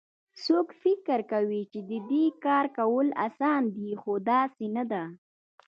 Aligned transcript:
څوک 0.43 0.67
فکر 0.81 1.19
کوي 1.31 1.61
چې 1.71 1.79
د 1.89 1.91
دې 2.09 2.25
کار 2.45 2.65
کول 2.77 3.07
اسان 3.27 3.61
دي 3.75 3.91
خو 4.01 4.11
داسي 4.29 4.67
نه 4.75 4.83
ده 4.91 5.03